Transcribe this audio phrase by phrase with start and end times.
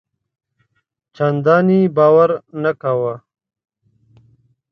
[1.15, 2.29] چنداني باور
[2.61, 3.15] نه کاوه.